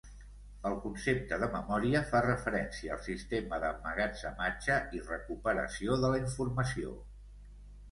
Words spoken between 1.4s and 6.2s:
de memòria fa referència al sistema d'emmagatzematge i recuperació de